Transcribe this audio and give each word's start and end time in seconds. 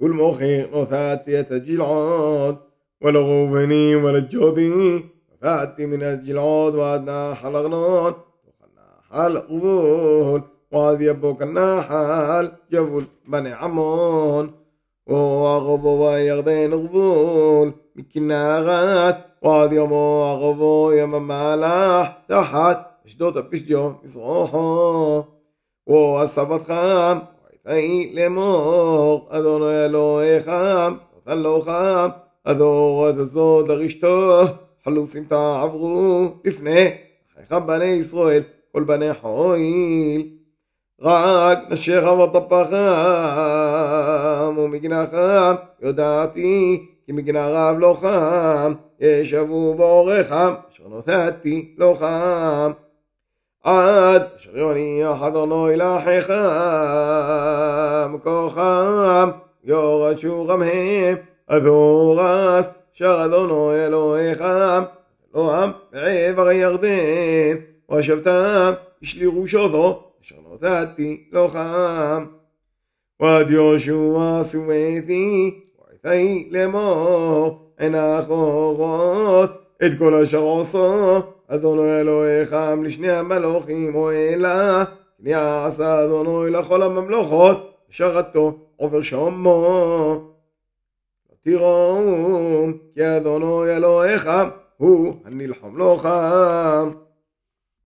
والمخيط 0.00 0.84
ثاتية 0.84 1.48
جلعود 1.50 2.56
والغوفني 3.02 3.96
والجودي 3.96 5.04
فاتي 5.42 5.86
من 5.86 6.02
الجلعود 6.02 6.74
وادنا 6.74 7.34
حلغنون 7.34 8.14
وخنا 9.12 9.38
قبول 9.38 10.42
وادي 10.72 11.06
يبوك 11.06 11.42
النحل 11.42 12.52
جبل 12.72 13.04
بني 13.28 13.52
عمون. 13.52 14.52
وغبو 15.06 16.10
يغدين 16.10 16.74
قبول 16.74 17.72
مكنا 17.96 18.58
غات. 18.58 19.18
وهذه 19.42 19.74
يمو 19.74 20.24
اغبو 20.32 20.90
يم 20.90 21.26
مالح 21.26 22.22
تحت. 22.28 22.90
اشدوت 23.06 23.38
بسجون 23.38 23.98
يصوحو 24.04 25.24
وأصابت 25.86 26.62
خام 26.62 27.22
ויתהי 27.66 28.12
לאמור 28.14 29.28
אדוני 29.30 29.84
אלוהיך 29.84 30.48
נתן 31.16 31.38
לו 31.38 31.60
חם 31.60 32.08
הדור 32.46 33.06
עד 33.06 33.18
הזאת 33.18 33.68
לרשתו 33.68 34.42
חלוסים 34.84 35.24
תעברו 35.24 36.28
לפני 36.44 36.88
אחיך 37.32 37.52
בני 37.52 37.84
ישראל 37.84 38.42
כל 38.72 38.84
בני 38.84 39.14
חויל 39.14 40.28
רק 41.00 41.58
נשיך 41.70 42.04
וטפחם 42.04 42.68
ומגנחם 44.58 45.54
יודעתי 45.82 46.86
כי 47.06 47.12
מגנה 47.12 47.48
רב 47.48 47.76
לא 47.78 47.96
חם 48.00 48.72
ישבו 49.00 49.74
בעורכם 49.74 50.52
אשר 50.72 50.84
נתתי 50.96 51.74
לא 51.78 51.96
חם 51.98 52.72
עד 53.64 54.22
אשר 54.36 54.58
יוניח 54.58 55.22
אדוני 55.22 55.76
לאחיכם 55.76 56.34
כוחם 58.22 59.30
יורשו 59.64 60.46
גם 60.46 60.62
הם 60.62 61.16
אדורס 61.46 62.70
אשר 62.96 63.24
אדוני 63.24 63.86
אלוהיכם 63.86 64.82
אלוהם 65.34 65.70
בעבר 65.92 66.46
הירדן 66.46 67.56
ושבתם 67.92 68.72
השלירו 69.02 69.48
שותו 69.48 70.12
אשר 70.22 70.36
נתתי 70.52 71.24
לו 71.32 71.48
חם 71.48 72.26
ועד 73.20 73.50
יהושע 73.50 74.42
סומתי 74.42 75.60
ויתהי 75.92 76.48
לאמור 76.50 77.72
עין 77.78 77.94
האחורות 77.94 79.50
את 79.86 79.98
כל 79.98 80.14
אשר 80.14 80.38
עושו 80.38 81.22
אדוני 81.52 82.00
אלוהיכם 82.00 82.84
לשני 82.84 83.10
המלוכים 83.10 83.94
אוהלה 83.94 84.84
כי 85.24 85.34
עשה 85.34 86.04
אדוני 86.04 86.50
לכל 86.50 86.82
הממלוכות 86.82 87.74
שרתו 87.88 88.58
עובר 88.76 89.02
שומו. 89.02 90.34
תיראו 91.42 92.66
כי 92.94 93.16
אדוני 93.16 93.76
אלוהיכם 93.76 94.48
הוא 94.76 95.14
הנלחם 95.24 95.76
לו 95.76 95.96
חם 95.96 96.90